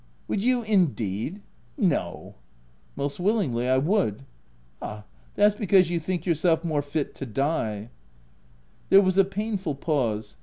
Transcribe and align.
"Would 0.29 0.41
you 0.41 0.63
indeed?— 0.63 1.43
No 1.77 2.33
!""Most 2.95 3.19
willingly, 3.19 3.69
I 3.69 3.77
would/'" 3.77 4.21
Ah! 4.81 5.05
that's 5.35 5.53
because 5.53 5.91
you 5.91 5.99
think 5.99 6.25
yourself 6.25 6.63
more 6.63 6.81
fit 6.81 7.13
to 7.13 7.25
die 7.27 7.81
V 7.81 7.89
There 8.89 9.01
was 9.03 9.19
a 9.19 9.23
painful 9.23 9.75
pause. 9.75 10.37